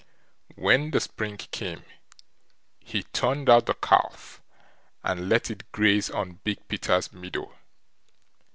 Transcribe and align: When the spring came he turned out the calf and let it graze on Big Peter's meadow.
When 0.55 0.89
the 0.89 0.99
spring 0.99 1.37
came 1.37 1.85
he 2.79 3.03
turned 3.03 3.47
out 3.51 3.67
the 3.67 3.75
calf 3.75 4.41
and 5.03 5.29
let 5.29 5.51
it 5.51 5.71
graze 5.71 6.09
on 6.09 6.39
Big 6.43 6.67
Peter's 6.67 7.13
meadow. 7.13 7.53